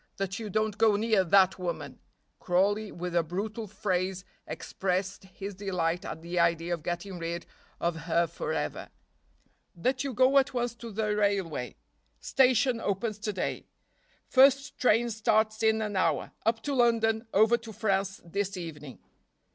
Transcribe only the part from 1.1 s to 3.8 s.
that woman" Crawley, with a brutal